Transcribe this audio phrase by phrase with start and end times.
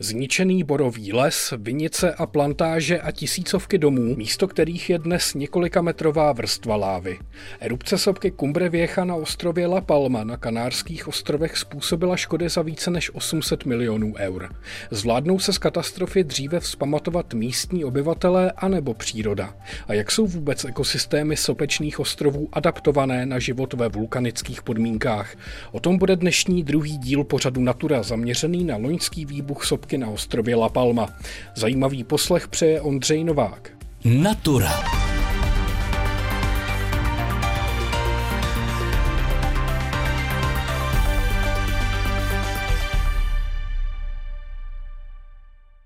[0.00, 6.32] Zničený borový les, vinice a plantáže a tisícovky domů, místo kterých je dnes několika metrová
[6.32, 7.18] vrstva lávy.
[7.60, 12.90] Erupce sopky Cumbre Vieja na ostrově La Palma na Kanárských ostrovech způsobila škody za více
[12.90, 14.54] než 800 milionů eur.
[14.90, 19.54] Zvládnou se z katastrofy dříve vzpamatovat místní obyvatelé anebo příroda?
[19.88, 25.36] A jak jsou vůbec ekosystémy sopečných ostrovů adaptované na život ve vulkanických podmínkách?
[25.72, 30.08] O tom bude dnešní druhý díl pořadu Natura zaměřený na loňský výbuch sopky sopky na
[30.08, 31.08] ostrově La Palma.
[31.54, 33.70] Zajímavý poslech přeje Ondřej Novák.
[34.04, 34.72] Natura.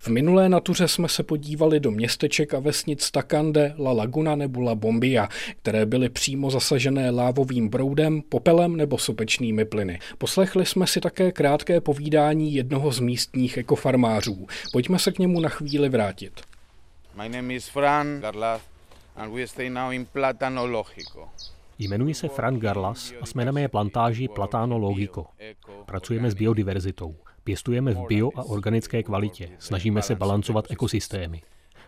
[0.03, 4.75] V minulé natuře jsme se podívali do městeček a vesnic Takande, La Laguna nebo La
[4.75, 5.29] Bombia,
[5.63, 9.99] které byly přímo zasažené lávovým broudem, popelem nebo sopečnými plyny.
[10.19, 14.47] Poslechli jsme si také krátké povídání jednoho z místních ekofarmářů.
[14.73, 16.41] Pojďme se k němu na chvíli vrátit.
[17.23, 18.63] My name is Fran Garlas
[19.17, 21.29] and we stay now in Platano Logico.
[21.79, 25.27] Jmenuji se Fran Garlas a jsme na mé plantáži Platano Logico.
[25.87, 27.15] Pracujeme s biodiverzitou.
[27.45, 31.43] Pěstujeme v bio a organické kvalitě, snažíme se balancovat ekosystémy.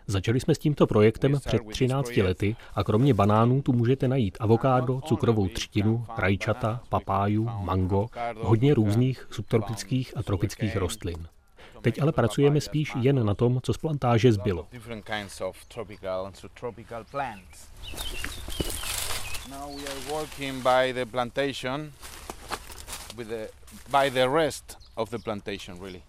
[0.06, 5.00] Začali jsme s tímto projektem před 13 lety a kromě banánů tu můžete najít avokádo,
[5.00, 11.26] cukrovou třtinu, rajčata, papáju, mango, hodně různých subtropických a tropických rostlin.
[11.82, 14.68] Teď ale pracujeme spíš jen na tom, co z plantáže zbylo.
[19.50, 21.92] Now we are working by the plantation
[23.16, 23.48] with the,
[23.90, 26.02] by the rest of the plantation really.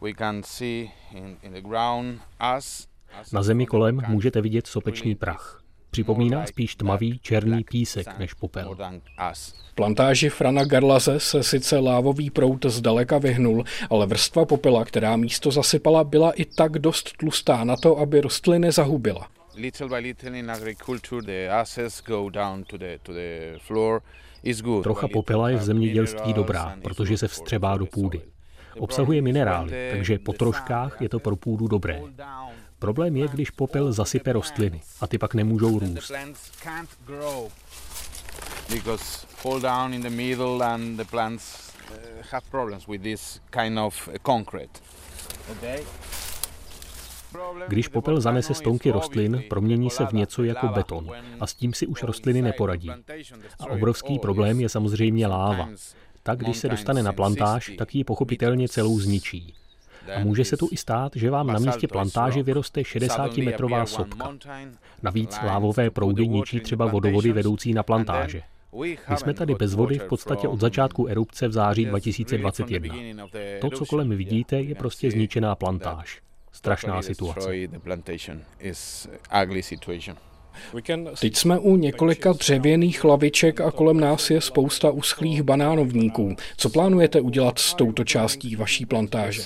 [0.00, 2.20] We can see in, in the ground
[2.56, 2.86] us
[3.32, 5.62] na zemi kolem můžete vidět sopečný prach.
[5.90, 8.76] Připomíná spíš tmavý černý písek než popel.
[9.74, 16.04] Plantáži Frana Garlaze se sice lávový prout zdaleka vyhnul, ale vrstva popela, která místo zasypala,
[16.04, 19.28] byla i tak dost tlustá na to, aby rostliny zahubila.
[19.54, 24.02] Little by little in agriculture the ashes go down to the, to the floor
[24.82, 28.20] Trocha popela je v zemědělství dobrá, protože se vstřebá do půdy.
[28.78, 32.02] Obsahuje minerály, takže po troškách je to pro půdu dobré.
[32.78, 36.12] Problém je, když popel zasype rostliny a ty pak nemůžou růst.
[45.52, 45.80] Okay.
[47.68, 51.10] Když popel zanese stonky rostlin, promění se v něco jako beton
[51.40, 52.90] a s tím si už rostliny neporadí.
[53.60, 55.68] A obrovský problém je samozřejmě láva.
[56.22, 59.54] Tak, když se dostane na plantáž, tak ji pochopitelně celou zničí.
[60.16, 64.32] A může se tu i stát, že vám na místě plantáže vyroste 60-metrová sopka.
[65.02, 68.42] Navíc lávové proudy ničí třeba vodovody vedoucí na plantáže.
[69.10, 72.94] My jsme tady bez vody v podstatě od začátku erupce v září 2021.
[73.60, 76.25] To, co kolem vidíte, je prostě zničená plantáž
[76.56, 77.50] strašná situace.
[81.20, 86.36] Teď jsme u několika dřevěných laviček a kolem nás je spousta uschlých banánovníků.
[86.56, 89.42] Co plánujete udělat s touto částí vaší plantáže?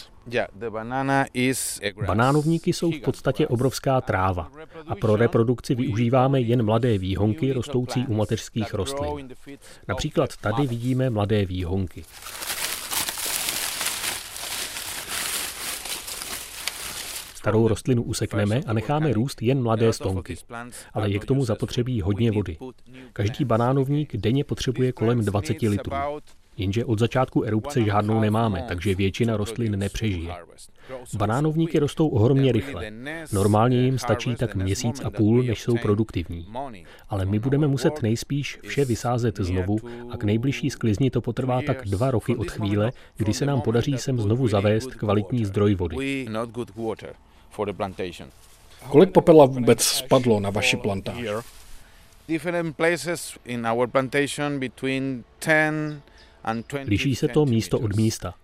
[2.06, 4.50] Banánovníky jsou v podstatě obrovská tráva
[4.86, 9.28] a pro reprodukci využíváme jen mladé výhonky rostoucí u mateřských rostlin.
[9.88, 12.04] Například tady vidíme mladé výhonky.
[17.40, 20.36] Starou rostlinu usekneme a necháme růst jen mladé stonky.
[20.92, 22.56] Ale je k tomu zapotřebí hodně vody.
[23.12, 25.92] Každý banánovník denně potřebuje kolem 20 litrů.
[26.56, 30.32] Jenže od začátku erupce žádnou nemáme, takže většina rostlin nepřežije.
[31.16, 32.92] Banánovníky rostou ohromně rychle.
[33.32, 36.46] Normálně jim stačí tak měsíc a půl, než jsou produktivní.
[37.08, 39.78] Ale my budeme muset nejspíš vše vysázet znovu
[40.10, 43.98] a k nejbližší sklizni to potrvá tak dva roky od chvíle, kdy se nám podaří
[43.98, 46.26] sem znovu zavést kvalitní zdroj vody
[47.50, 48.28] for the plantation.
[48.88, 51.16] Kolik popela vůbec spadlo na vaši plantáž?
[56.86, 58.34] Liší se to místo od místa.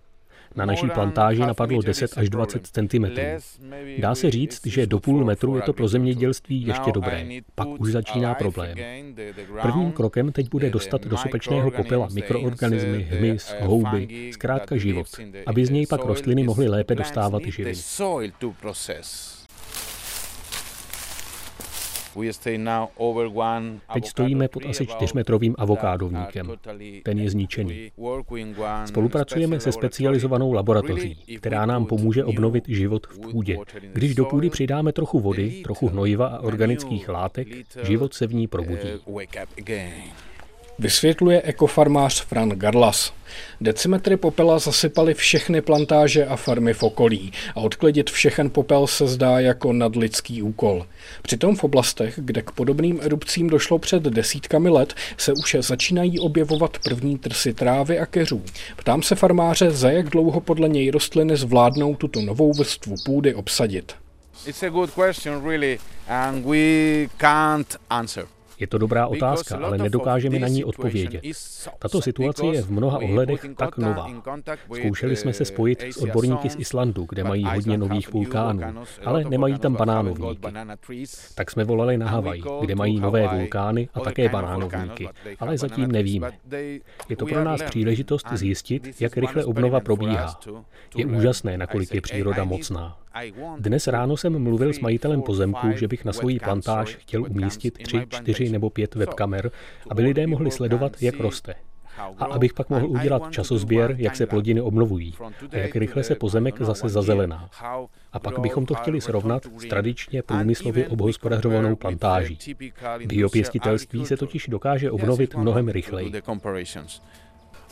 [0.57, 3.05] Na naší plantáži napadlo 10 až 20 cm.
[3.97, 7.27] Dá se říct, že do půl metru je to pro zemědělství ještě dobré.
[7.55, 8.77] Pak už začíná problém.
[9.61, 15.07] Prvním krokem teď bude dostat do sopečného popela mikroorganismy, hmyz, houby, zkrátka život,
[15.45, 17.75] aby z něj pak rostliny mohly lépe dostávat živiny.
[23.93, 26.51] Teď stojíme pod asi čtyřmetrovým avokádovníkem.
[27.03, 27.91] Ten je zničený.
[28.85, 33.57] Spolupracujeme se specializovanou laboratoří, která nám pomůže obnovit život v půdě.
[33.93, 37.47] Když do půdy přidáme trochu vody, trochu hnojiva a organických látek,
[37.83, 38.89] život se v ní probudí.
[40.79, 43.13] Vysvětluje ekofarmář Fran Garlas.
[43.61, 49.39] Decimetry popela zasypaly všechny plantáže a farmy v okolí a odklidit všechen popel se zdá
[49.39, 50.85] jako nadlidský úkol.
[51.21, 56.77] Přitom v oblastech, kde k podobným erupcím došlo před desítkami let, se už začínají objevovat
[56.83, 58.43] první trsy trávy a keřů.
[58.75, 63.95] Ptám se farmáře, za jak dlouho podle něj rostliny zvládnou tuto novou vrstvu půdy obsadit.
[64.45, 68.27] It's a good question, really, and we can't answer.
[68.59, 71.21] Je to dobrá otázka, ale nedokážeme na ní odpovědět.
[71.79, 74.07] Tato situace je v mnoha ohledech tak nová.
[74.73, 78.61] Zkoušeli jsme se spojit s odborníky z Islandu, kde mají hodně nových vulkánů,
[79.05, 80.47] ale nemají tam banánovníky.
[81.35, 85.09] Tak jsme volali na Havaj, kde mají nové vulkány a také banánovníky,
[85.39, 86.31] ale zatím nevíme.
[87.09, 90.39] Je to pro nás příležitost zjistit, jak rychle obnova probíhá.
[90.95, 92.97] Je úžasné, nakolik je příroda mocná.
[93.57, 98.01] Dnes ráno jsem mluvil s majitelem pozemku, že bych na svoji plantáž chtěl umístit tři,
[98.09, 99.51] čtyři nebo pět webkamer,
[99.89, 101.53] aby lidé mohli sledovat, jak roste.
[102.17, 105.13] A abych pak mohl udělat časozběr, jak se plodiny obnovují
[105.51, 107.49] a jak rychle se pozemek zase zazelená.
[108.13, 112.37] A pak bychom to chtěli srovnat s tradičně průmyslově obhospodařovanou plantáží.
[113.05, 116.11] Biopěstitelství se totiž dokáže obnovit mnohem rychleji.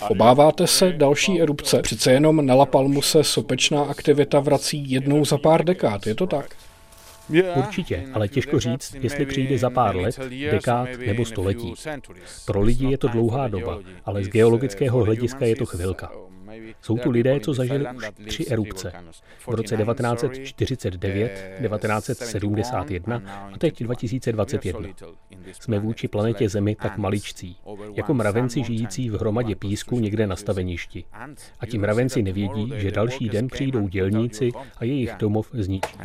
[0.10, 1.82] Obáváte se další erupce?
[1.82, 6.28] Přece jenom na La Palmu se sopečná aktivita vrací jednou za pár dekád, je to
[6.28, 6.56] tak?
[7.56, 10.20] Určitě, ale těžko říct, jestli přijde za pár let,
[10.52, 11.74] dekád nebo století.
[12.46, 16.12] Pro lidi je to dlouhá doba, ale z geologického hlediska je to chvilka.
[16.82, 18.92] Jsou tu lidé, co zažili už tři erupce.
[19.40, 23.22] V roce 1949, 1971
[23.54, 24.90] a teď 2021.
[25.52, 27.58] Jsme vůči planetě Zemi tak maličcí,
[27.94, 31.04] jako mravenci žijící v hromadě písku někde na staveništi.
[31.60, 35.98] A ti mravenci nevědí, že další den přijdou dělníci a jejich domov zničí.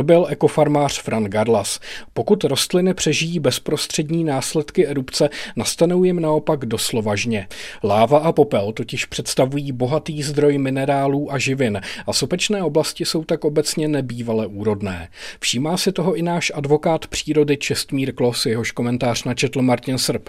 [0.00, 1.80] To byl ekofarmář Fran Garlas.
[2.12, 7.48] Pokud rostliny přežijí bezprostřední následky erupce, nastanou jim naopak doslova žně.
[7.84, 13.44] Láva a popel totiž představují bohatý zdroj minerálů a živin a sopečné oblasti jsou tak
[13.44, 15.08] obecně nebývale úrodné.
[15.40, 20.28] Všímá si toho i náš advokát přírody Čestmír Klos, jehož komentář načetl Martin Srb.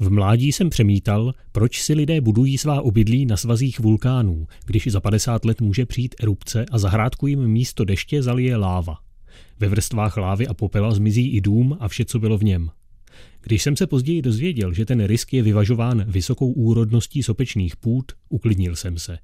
[0.00, 5.00] V mládí jsem přemítal, proč si lidé budují svá obydlí na svazích vulkánů, když za
[5.00, 9.07] 50 let může přijít erupce a zahrádku jim místo deště zalije láva.
[9.60, 12.70] Ve vrstvách lávy a popela zmizí i dům a vše, co bylo v něm.
[13.40, 18.76] Když jsem se později dozvěděl, že ten risk je vyvažován vysokou úrodností sopečných půd, uklidnil
[18.76, 19.18] jsem se.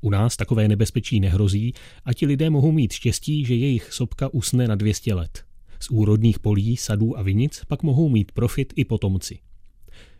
[0.00, 4.68] U nás takové nebezpečí nehrozí a ti lidé mohou mít štěstí, že jejich sopka usne
[4.68, 5.44] na 200 let.
[5.80, 9.38] Z úrodných polí, sadů a vinic pak mohou mít profit i potomci.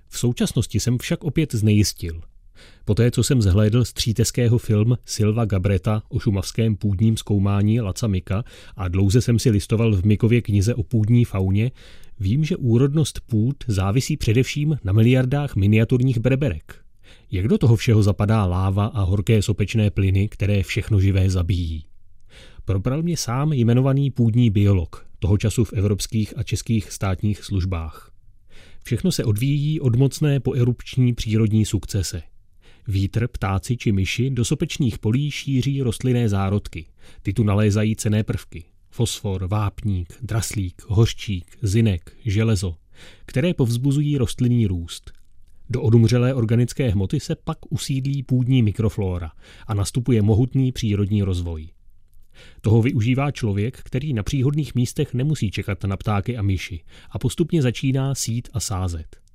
[0.08, 2.20] V současnosti jsem však opět znejistil.
[2.84, 8.44] Poté, co jsem zhlédl stříteského film Silva Gabreta o šumavském půdním zkoumání Laca Mika
[8.76, 11.70] a dlouze jsem si listoval v Mikově knize o půdní fauně,
[12.20, 16.74] vím, že úrodnost půd závisí především na miliardách miniaturních breberek.
[17.30, 21.84] Jak do toho všeho zapadá láva a horké sopečné plyny, které všechno živé zabíjí?
[22.64, 28.10] Probral mě sám jmenovaný půdní biolog, toho času v evropských a českých státních službách.
[28.84, 32.22] Všechno se odvíjí od mocné poerupční přírodní sukcese.
[32.90, 36.86] Vítr, ptáci či myši do sopečních polí šíří rostlinné zárodky.
[37.22, 38.64] Ty tu nalézají cené prvky.
[38.90, 42.76] Fosfor, vápník, draslík, hořčík, zinek, železo,
[43.26, 45.12] které povzbuzují rostlinný růst.
[45.70, 49.30] Do odumřelé organické hmoty se pak usídlí půdní mikroflora
[49.66, 51.68] a nastupuje mohutný přírodní rozvoj.
[52.60, 56.80] Toho využívá člověk, který na příhodných místech nemusí čekat na ptáky a myši
[57.10, 59.27] a postupně začíná sít a sázet.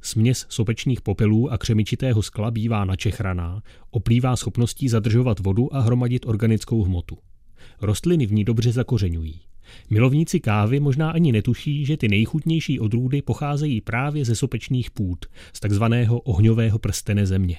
[0.00, 6.82] Směs sopečných popelů a křemičitého skla bývá načechraná, oplývá schopností zadržovat vodu a hromadit organickou
[6.82, 7.18] hmotu.
[7.82, 9.40] Rostliny v ní dobře zakořeňují.
[9.90, 15.60] Milovníci kávy možná ani netuší, že ty nejchutnější odrůdy pocházejí právě ze sopečných půd, z
[15.60, 17.56] takzvaného ohňového prstene země.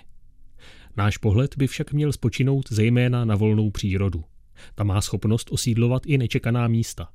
[0.97, 4.23] Náš pohled by však měl spočinout zejména na volnou přírodu.
[4.75, 7.09] Ta má schopnost osídlovat i nečekaná místa.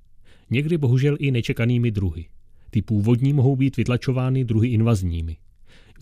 [0.50, 2.26] Někdy bohužel i nečekanými druhy.
[2.74, 5.36] Ty původní mohou být vytlačovány druhy invazními.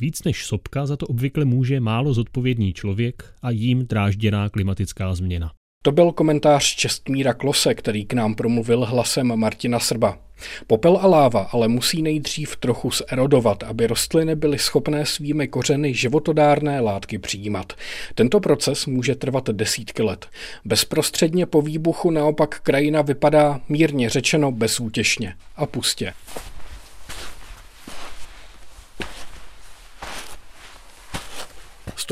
[0.00, 5.52] Víc než sopka za to obvykle může málo zodpovědný člověk a jím drážděná klimatická změna.
[5.83, 10.19] To byl komentář Čestmíra Klose, který k nám promluvil hlasem Martina Srba.
[10.67, 16.81] Popel a láva ale musí nejdřív trochu zerodovat, aby rostliny byly schopné svými kořeny životodárné
[16.81, 17.73] látky přijímat.
[18.14, 20.26] Tento proces může trvat desítky let.
[20.64, 26.12] Bezprostředně po výbuchu naopak krajina vypadá mírně řečeno bezútěšně a pustě.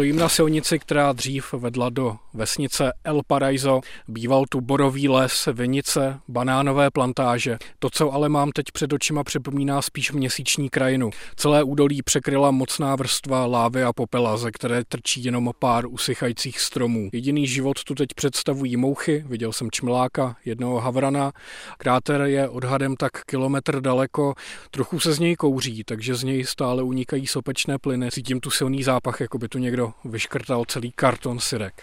[0.01, 3.81] Stojím na silnici, která dřív vedla do vesnice El Paraiso.
[4.09, 7.59] Býval tu borový les, vinice, banánové plantáže.
[7.79, 11.11] To, co ale mám teď před očima, připomíná spíš měsíční krajinu.
[11.37, 17.11] Celé údolí překryla mocná vrstva lávy a popela, ze které trčí jenom pár usychajících stromů.
[17.13, 21.33] Jediný život tu teď představují mouchy, viděl jsem čmláka, jednoho havrana.
[21.79, 24.35] Kráter je odhadem tak kilometr daleko,
[24.71, 28.11] trochu se z něj kouří, takže z něj stále unikají sopečné plyny.
[28.11, 31.83] Cítím tu silný zápach, jako by tu někdo vyškrtal celý karton syrek.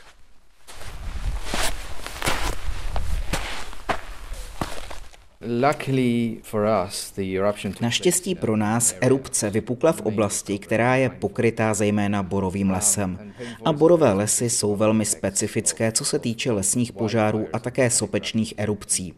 [7.82, 13.34] Naštěstí pro nás erupce vypukla v oblasti, která je pokrytá zejména borovým lesem.
[13.66, 19.14] A borové lesy jsou velmi specifické, co se týče lesních požárů a také sopečných erupcí.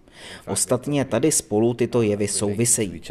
[0.47, 3.01] Ostatně tady spolu tyto jevy souvisejí.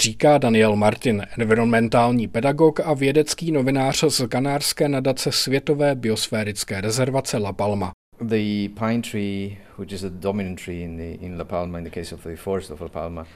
[0.00, 7.52] Říká Daniel Martin, environmentální pedagog a vědecký novinář z kanárské nadace Světové biosférické rezervace La
[7.52, 7.92] Palma.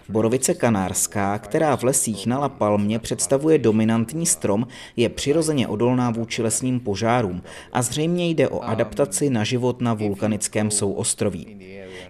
[0.08, 6.42] Borovice kanárská, která v lesích na La Palmě představuje dominantní strom, je přirozeně odolná vůči
[6.42, 11.56] lesním požárům a zřejmě jde o adaptaci na život na vulkanickém souostroví.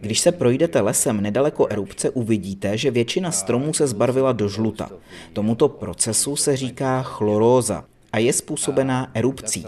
[0.01, 4.91] Když se projdete lesem nedaleko erupce, uvidíte, že většina stromů se zbarvila do žluta.
[5.33, 9.67] Tomuto procesu se říká chloróza a je způsobená erupcí.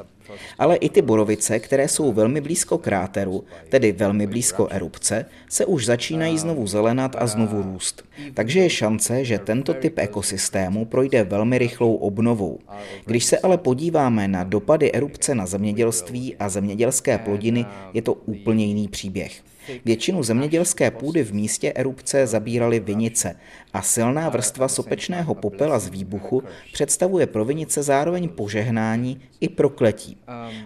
[0.58, 5.86] Ale i ty borovice, které jsou velmi blízko kráteru, tedy velmi blízko erupce, se už
[5.86, 8.04] začínají znovu zelenat a znovu růst.
[8.34, 12.58] Takže je šance, že tento typ ekosystému projde velmi rychlou obnovou.
[13.04, 18.64] Když se ale podíváme na dopady erupce na zemědělství a zemědělské plodiny, je to úplně
[18.64, 19.42] jiný příběh.
[19.84, 23.36] Většinu zemědělské půdy v místě erupce zabíraly vinice
[23.72, 30.16] a silná vrstva sopečného popela z výbuchu představuje pro vinice zároveň požehnání i prokletí.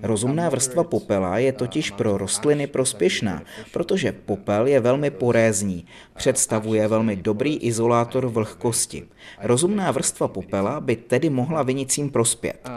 [0.02, 3.42] Rozumná vrstva popela je totiž pro rostliny prospěšná,
[3.72, 9.04] protože popel je velmi porézní, představuje velmi dobrý izolátor vlhkosti.
[9.40, 12.68] Rozumná vrstva popela by tedy mohla vinicím prospět.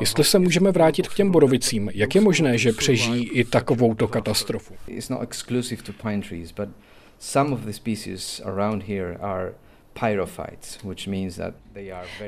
[0.00, 4.74] Jestli se můžeme vrátit k těm borovicím, jak je možné, že přežijí i takovouto katastrofu?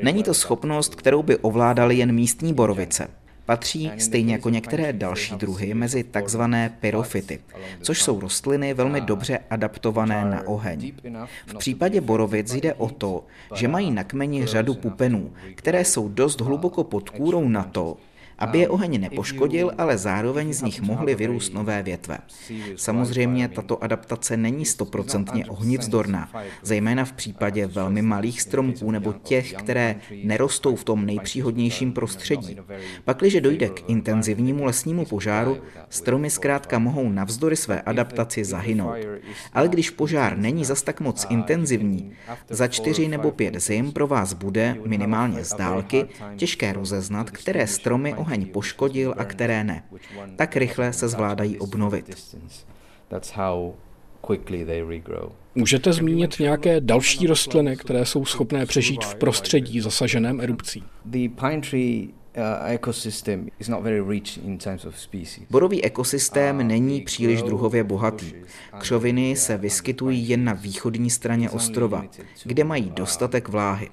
[0.03, 3.09] Není to schopnost, kterou by ovládaly jen místní borovice.
[3.47, 7.41] Patří, stejně jako některé další druhy, mezi takzvané pyrofity,
[7.83, 10.93] což jsou rostliny velmi dobře adaptované na oheň.
[11.47, 16.41] V případě borovic jde o to, že mají na kmeni řadu pupenů, které jsou dost
[16.41, 17.97] hluboko pod kůrou na to,
[18.41, 22.19] aby je oheň nepoškodil, ale zároveň z nich mohly vyrůst nové větve.
[22.77, 26.29] Samozřejmě tato adaptace není stoprocentně ohnivzdorná,
[26.63, 32.57] zejména v případě velmi malých stromků nebo těch, které nerostou v tom nejpříhodnějším prostředí.
[33.05, 38.97] Pakliže dojde k intenzivnímu lesnímu požáru, stromy zkrátka mohou navzdory své adaptaci zahynout.
[39.53, 42.13] Ale když požár není zas tak moc intenzivní,
[42.49, 46.07] za čtyři nebo pět zim pro vás bude, minimálně z dálky,
[46.37, 49.83] těžké rozeznat, které stromy oheň oheň poškodil a které ne.
[50.37, 52.37] Tak rychle se zvládají obnovit.
[55.55, 60.85] Můžete zmínit nějaké další rostliny, které jsou schopné přežít v prostředí zasaženém erupcí?
[65.51, 68.33] Borový ekosystém není příliš druhově bohatý.
[68.79, 72.05] Křoviny se vyskytují jen na východní straně ostrova,
[72.45, 73.89] kde mají dostatek vláhy.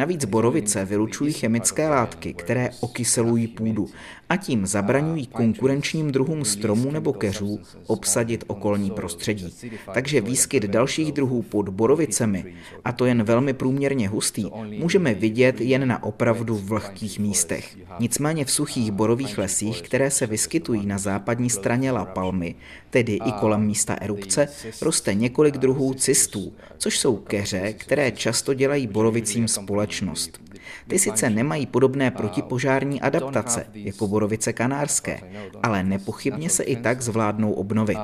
[0.00, 3.88] Navíc borovice vylučují chemické látky, které okyselují půdu
[4.28, 9.54] a tím zabraňují konkurenčním druhům stromů nebo keřů obsadit okolní prostředí.
[9.94, 12.54] Takže výskyt dalších druhů pod borovicemi,
[12.84, 17.76] a to jen velmi průměrně hustý, můžeme vidět jen na opravdu vlhkých místech.
[18.00, 22.54] Nicméně v suchých borových lesích, které se vyskytují na západní straně La Palmy,
[22.90, 24.48] tedy i kolem místa erupce,
[24.82, 29.48] roste několik druhů cystů, což jsou keře, které často dělají borovicím
[29.90, 30.40] společnost.
[30.88, 35.20] Ty sice nemají podobné protipožární adaptace jako borovice kanárské,
[35.62, 37.98] ale nepochybně se i tak zvládnou obnovit.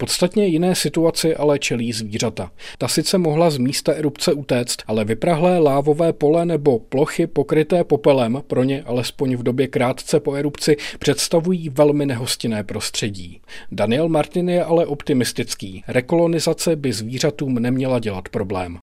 [0.00, 2.50] Podstatně jiné situaci ale čelí zvířata.
[2.78, 8.42] Ta sice mohla z místa erupce utéct, ale vyprahlé lávové pole nebo plochy pokryté popelem
[8.46, 13.40] pro ně alespoň v době krátce po erupci představují velmi nehostinné prostředí.
[13.72, 15.84] Daniel Martin je ale optimistický.
[15.88, 18.78] Rekolonizace by zvířatům neměla dělat problém.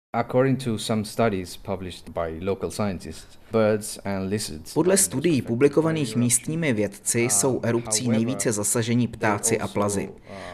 [4.73, 10.09] Podle studií publikovaných místními vědci jsou erupcí nejvíce zasažení ptáci a plazy.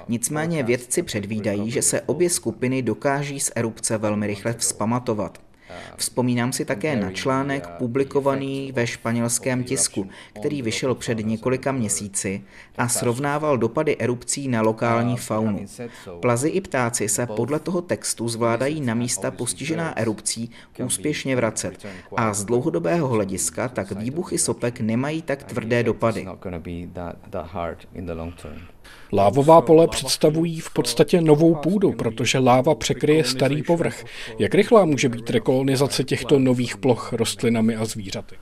[0.08, 5.47] Nicméně vědci předvídají, že se obě skupiny dokáží z erupce velmi rychle vzpamatovat.
[5.96, 10.10] Vzpomínám si také na článek publikovaný ve španělském tisku,
[10.40, 12.42] který vyšel před několika měsíci
[12.78, 15.66] a srovnával dopady erupcí na lokální faunu.
[16.20, 20.52] Plazy i ptáci se podle toho textu zvládají na místa postižená erupcí
[20.86, 26.28] úspěšně vracet a z dlouhodobého hlediska tak výbuchy sopek nemají tak tvrdé dopady.
[29.14, 34.04] Lávová pole představují v podstatě novou půdu, protože láva překryje starý povrch.
[34.40, 38.36] Jak rychlá může být rekolonizace těchto nových ploch rostlinami a zvířaty?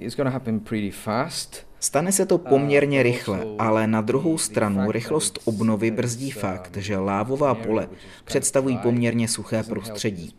[1.85, 7.55] Stane se to poměrně rychle, ale na druhou stranu rychlost obnovy brzdí fakt, že lávová
[7.55, 7.89] pole
[8.23, 10.35] představují poměrně suché prostředí.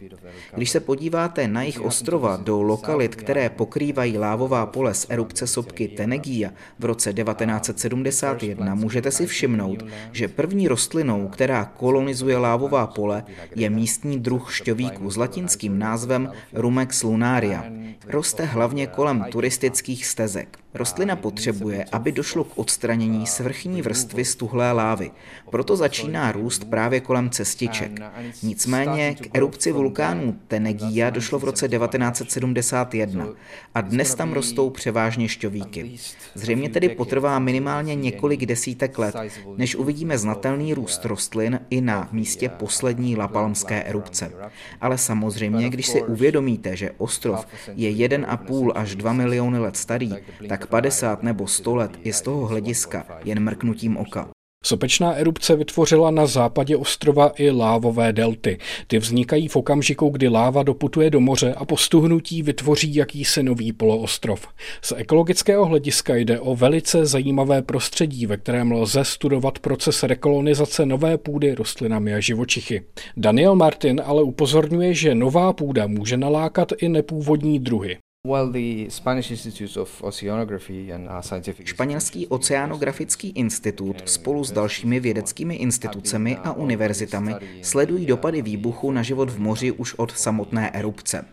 [0.55, 5.89] Když se podíváte na jejich ostrova do lokalit, které pokrývají lávová pole z erupce sopky
[5.89, 13.25] Tenegia v roce 1971, můžete si všimnout, že první rostlinou, která kolonizuje lávová pole,
[13.55, 17.65] je místní druh šťovíků s latinským názvem Rumex lunaria.
[18.07, 20.59] Roste hlavně kolem turistických stezek.
[20.77, 25.11] Rostlina potřebuje, aby došlo k odstranění svrchní vrstvy stuhlé lávy.
[25.51, 28.01] Proto začíná růst právě kolem cestiček.
[28.43, 33.29] Nicméně k erupci vulkánu Tenegia došlo v roce 1971
[33.75, 35.97] a dnes tam rostou převážně šťovíky.
[36.35, 39.17] Zřejmě tedy potrvá minimálně několik desítek let,
[39.57, 44.33] než uvidíme znatelný růst rostlin i na místě poslední lapalmské erupce.
[44.81, 50.15] Ale samozřejmě, když si uvědomíte, že ostrov je 1,5 až 2 miliony let starý,
[50.49, 54.29] tak 50 nebo 100 let je z toho hlediska jen mrknutím oka.
[54.67, 58.59] Sopečná erupce vytvořila na západě ostrova i lávové delty.
[58.87, 63.73] Ty vznikají v okamžiku, kdy láva doputuje do moře a po stuhnutí vytvoří jakýsi nový
[63.73, 64.49] poloostrov.
[64.83, 71.19] Z ekologického hlediska jde o velice zajímavé prostředí, ve kterém lze studovat proces rekolonizace nové
[71.19, 72.83] půdy rostlinami a živočichy.
[73.17, 77.99] Daniel Martin ale upozorňuje, že nová půda může nalákat i nepůvodní druhy.
[78.27, 78.89] Uh,
[81.65, 89.31] Španělský oceanografický institut spolu s dalšími vědeckými institucemi a univerzitami sledují dopady výbuchu na život
[89.31, 91.25] v moři už od samotné erupce.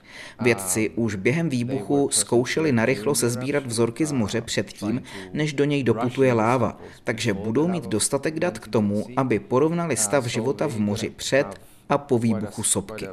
[0.42, 5.02] Vědci už během výbuchu zkoušeli narychlo sezbírat vzorky z moře předtím,
[5.34, 10.26] než do něj doputuje láva, takže budou mít dostatek dat k tomu, aby porovnali stav
[10.26, 11.48] života v moři před
[11.90, 13.08] a po výbuchu sopky.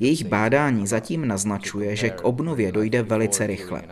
[0.00, 3.82] Jejich bádání zatím naznačuje, že k obnově dojde velice rychle.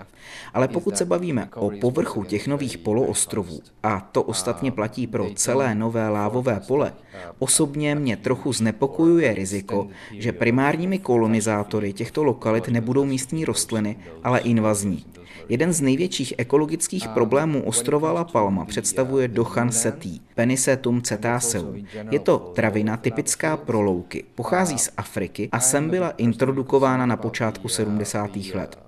[0.55, 5.75] Ale pokud se bavíme o povrchu těch nových poloostrovů, a to ostatně platí pro celé
[5.75, 6.93] nové lávové pole,
[7.39, 15.05] osobně mě trochu znepokojuje riziko, že primárními kolonizátory těchto lokalit nebudou místní rostliny, ale invazní.
[15.49, 21.87] Jeden z největších ekologických problémů ostrova La Palma představuje dochan setí, Penicetum cetaceum.
[22.11, 27.69] Je to travina typická pro louky, pochází z Afriky a sem byla introdukována na počátku
[27.69, 28.37] 70.
[28.55, 28.79] let.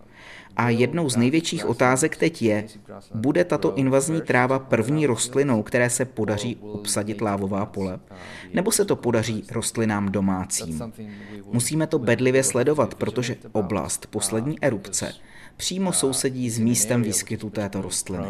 [0.56, 2.66] A jednou z největších otázek teď je,
[3.14, 7.98] bude tato invazní tráva první rostlinou, které se podaří obsadit lávová pole?
[8.54, 10.92] Nebo se to podaří rostlinám domácím?
[11.52, 15.12] Musíme to bedlivě sledovat, protože oblast poslední erupce
[15.56, 18.24] přímo sousedí s místem výskytu této rostliny.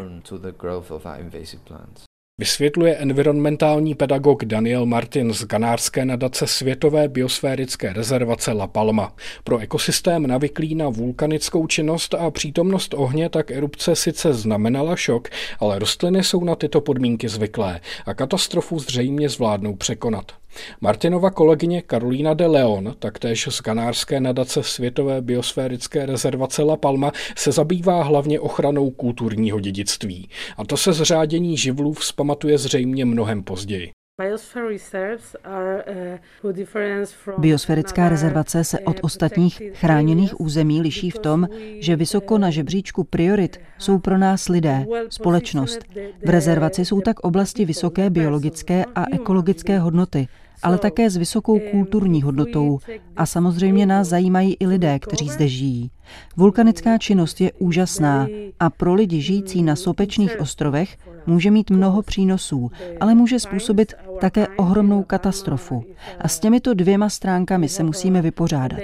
[2.40, 9.12] Vysvětluje environmentální pedagog Daniel Martin z Ganárské nadace Světové biosférické rezervace La Palma.
[9.44, 15.28] Pro ekosystém navyklý na vulkanickou činnost a přítomnost ohně tak erupce sice znamenala šok,
[15.58, 20.32] ale rostliny jsou na tyto podmínky zvyklé a katastrofu zřejmě zvládnou překonat.
[20.80, 27.52] Martinova kolegyně Karolína de Leon, taktéž z kanárské nadace Světové biosférické rezervace La Palma, se
[27.52, 30.28] zabývá hlavně ochranou kulturního dědictví.
[30.56, 33.90] A to se zřádění živlů vzpamatuje zřejmě mnohem později.
[34.20, 36.10] Uh,
[37.38, 43.04] Biosférická rezervace se od uh, ostatních chráněných území liší v tom, že vysoko na žebříčku
[43.04, 45.78] priorit jsou pro nás lidé, společnost.
[46.24, 50.28] V rezervaci jsou tak oblasti vysoké biologické a ekologické hodnoty,
[50.62, 52.78] ale také s vysokou kulturní hodnotou
[53.16, 55.90] a samozřejmě nás zajímají i lidé, kteří zde žijí.
[56.36, 58.26] Vulkanická činnost je úžasná
[58.60, 64.48] a pro lidi žijící na sopečných ostrovech může mít mnoho přínosů, ale může způsobit také
[64.48, 65.84] ohromnou katastrofu.
[66.20, 68.80] A s těmito dvěma stránkami se musíme vypořádat.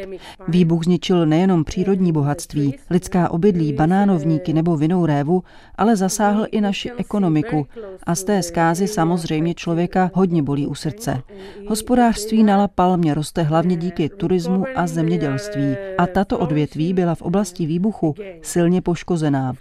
[0.49, 5.43] Výbuch zničil nejenom přírodní bohatství, lidská obydlí, banánovníky nebo vinou révu,
[5.75, 7.67] ale zasáhl i naši ekonomiku.
[8.07, 11.23] A z té zkázy samozřejmě člověka hodně bolí u srdce.
[11.69, 15.77] Hospodářství na La Palmě roste hlavně díky turismu a zemědělství.
[15.99, 19.53] A tato odvětví byla v oblasti výbuchu silně poškozená.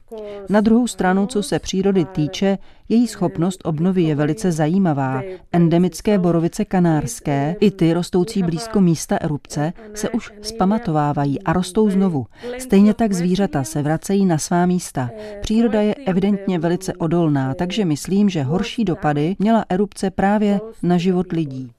[0.49, 2.57] Na druhou stranu, co se přírody týče,
[2.89, 5.21] její schopnost obnovy je velice zajímavá.
[5.51, 12.25] Endemické borovice kanárské, i ty rostoucí blízko místa erupce, se už spamatovávají a rostou znovu.
[12.57, 15.09] Stejně tak zvířata se vracejí na svá místa.
[15.41, 21.31] Příroda je evidentně velice odolná, takže myslím, že horší dopady měla erupce právě na život
[21.31, 21.71] lidí.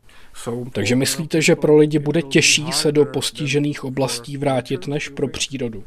[0.73, 5.85] Takže myslíte, že pro lidi bude těžší se do postižených oblastí vrátit než pro přírodu?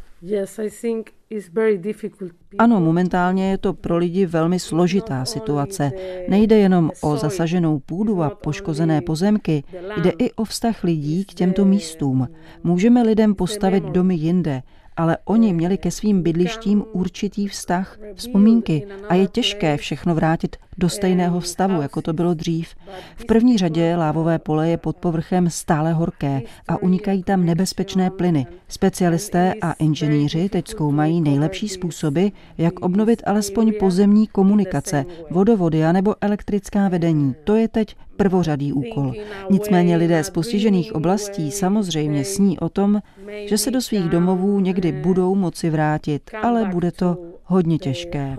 [2.58, 5.92] Ano, momentálně je to pro lidi velmi složitá situace.
[6.30, 9.64] Nejde jenom o zasaženou půdu a poškozené pozemky,
[10.02, 12.28] jde i o vztah lidí k těmto místům.
[12.64, 14.62] Můžeme lidem postavit domy jinde,
[14.98, 20.90] ale oni měli ke svým bydlištím určitý vztah, vzpomínky a je těžké všechno vrátit do
[20.90, 22.70] stejného stavu, jako to bylo dřív.
[23.16, 28.48] V první řadě lávové pole je pod povrchem stále horké a unikají tam nebezpečné plyny.
[28.68, 36.90] Specialisté a inženýři teď zkoumají nejlepší způsoby, jak obnovit alespoň pozemní komunikace, vodovody anebo elektrická
[36.90, 37.36] vedení.
[37.44, 39.14] To je teď prvořadý úkol.
[39.50, 43.02] Nicméně lidé z postižených oblastí samozřejmě sní o tom,
[43.46, 48.36] že se do svých domovů někdy budou moci vrátit, ale bude to hodně těžké.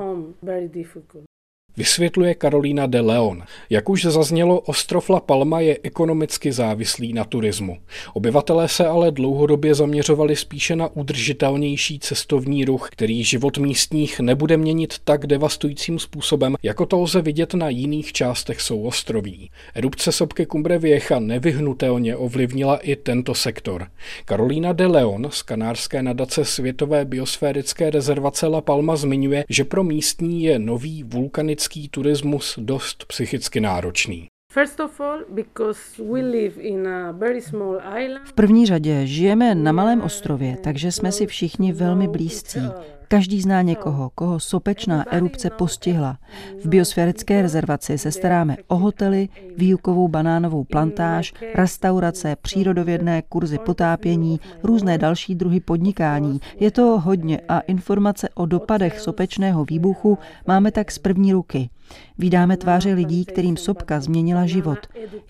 [1.76, 3.42] Vysvětluje Karolína de Leon.
[3.70, 7.78] Jak už zaznělo, ostrov La Palma je ekonomicky závislý na turismu.
[8.14, 14.94] Obyvatelé se ale dlouhodobě zaměřovali spíše na udržitelnější cestovní ruch, který život místních nebude měnit
[15.04, 19.50] tak devastujícím způsobem, jako to lze vidět na jiných částech souostroví.
[19.74, 23.87] Erupce sopky Cumbre Vieja nevyhnutelně ovlivnila i tento sektor.
[24.24, 30.42] Karolína de Leon z kanárské nadace Světové biosférické rezervace La Palma zmiňuje, že pro místní
[30.42, 34.29] je nový vulkanický turistický turismus dost psychicky náročný.
[38.25, 42.61] V první řadě žijeme na malém ostrově, takže jsme si všichni velmi blízcí.
[43.12, 46.18] Každý zná někoho, koho sopečná erupce postihla.
[46.64, 54.99] V biosférické rezervaci se staráme o hotely, výukovou banánovou plantáž, restaurace, přírodovědné kurzy potápění, různé
[54.99, 56.40] další druhy podnikání.
[56.61, 61.70] Je to hodně a informace o dopadech sopečného výbuchu máme tak z první ruky.
[62.18, 64.79] Vídáme tváře lidí, kterým sopka změnila život.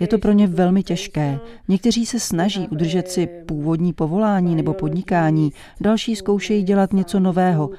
[0.01, 1.38] Je to pro ně velmi těžké.
[1.68, 7.70] Někteří se snaží udržet si původní povolání nebo podnikání, další zkoušejí dělat něco nového,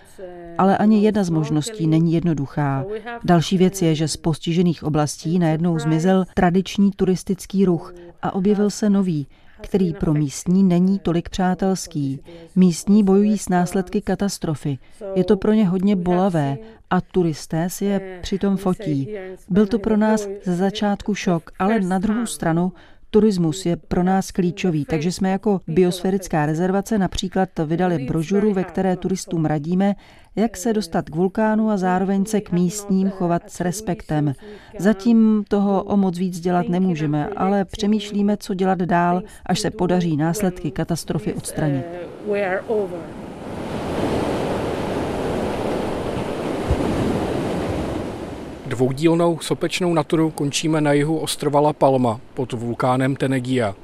[0.58, 2.86] ale ani jedna z možností není jednoduchá.
[3.24, 8.90] Další věc je, že z postižených oblastí najednou zmizel tradiční turistický ruch a objevil se
[8.90, 9.28] nový,
[9.62, 12.20] který pro místní není tolik přátelský.
[12.56, 14.78] Místní bojují s následky katastrofy.
[15.16, 16.58] Je to pro ně hodně bolavé
[16.90, 19.16] a turisté si je přitom fotí.
[19.50, 22.72] Byl to pro nás ze začátku šok, ale na druhou stranu
[23.14, 28.96] Turismus je pro nás klíčový, takže jsme jako biosférická rezervace například vydali brožuru, ve které
[28.96, 29.96] turistům radíme,
[30.36, 34.34] jak se dostat k vulkánu a zároveň se k místním chovat s respektem.
[34.80, 40.18] Zatím toho o moc víc dělat nemůžeme, ale přemýšlíme, co dělat dál, až se podaří
[40.18, 41.86] následky katastrofy odstranit.
[48.72, 53.76] Dvoudílnou sopečnou naturu končíme na jihu ostrova La Palma pod vulkánem Tenegia.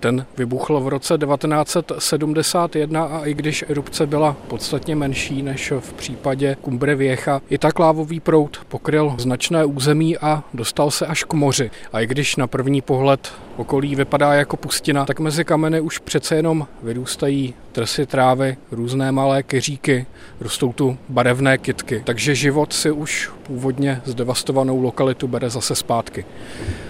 [0.00, 6.56] Ten vybuchl v roce 1971 a i když erupce byla podstatně menší než v případě
[6.64, 11.70] Cumbre Vieja, i tak lávový proud pokryl značné území a dostal se až k moři.
[11.92, 16.36] A i když na první pohled okolí vypadá jako pustina, tak mezi kameny už přece
[16.36, 20.06] jenom vyrůstají trsy trávy, různé malé keříky,
[20.40, 22.02] rostou tu barevné kytky.
[22.06, 26.24] Takže život si už původně zdevastovanou lokalitu bere zase zpátky.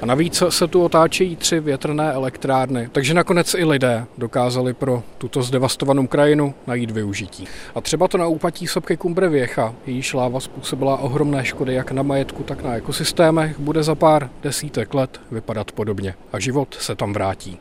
[0.02, 5.42] A navíc se tu otáčejí tři větrné elektrárny, takže nakonec i lidé dokázali pro tuto
[5.42, 7.48] zdevastovanou krajinu najít využití.
[7.74, 12.02] A třeba to na úpatí sopky Cumbre Vieja, jejíž láva způsobila ohromné škody jak na
[12.02, 16.14] majetku, tak na ekosystémech, bude za pár desítek let vypadat podobně.
[16.32, 17.58] A život se tam vrátí.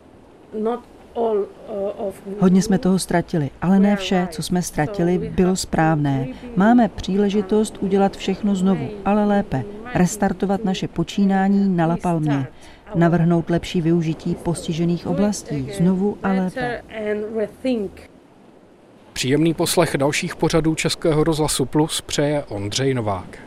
[2.39, 6.28] Hodně jsme toho ztratili, ale ne vše, co jsme ztratili, bylo správné.
[6.56, 9.63] Máme příležitost udělat všechno znovu, ale lépe.
[9.93, 12.47] Restartovat naše počínání na La Palmě.
[12.95, 16.82] Navrhnout lepší využití postižených oblastí znovu a lépe.
[19.13, 23.43] Příjemný poslech dalších pořadů Českého rozhlasu Plus přeje Ondřej Novák.